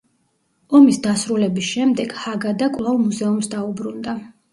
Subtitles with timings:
[0.77, 4.17] ომის დასრულების შემდეგ ჰაგადა კვლავ მუზეუმს დაუბრუნდა.